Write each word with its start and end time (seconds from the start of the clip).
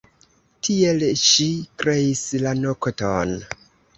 Tiel 0.67 1.03
ŝi 1.23 1.47
kreis 1.83 2.23
la 2.47 2.55
nokton. 2.65 3.37